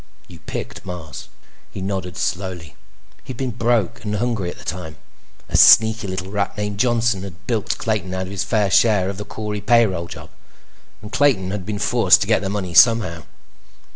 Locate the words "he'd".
3.23-3.37